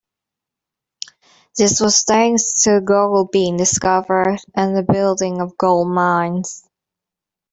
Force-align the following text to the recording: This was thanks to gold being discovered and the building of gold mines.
This 1.57 1.79
was 1.79 2.01
thanks 2.01 2.63
to 2.63 2.81
gold 2.83 3.29
being 3.31 3.55
discovered 3.57 4.39
and 4.55 4.75
the 4.75 4.81
building 4.81 5.39
of 5.41 5.55
gold 5.59 5.89
mines. 5.93 6.67